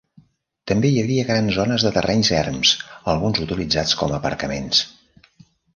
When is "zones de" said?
1.59-1.93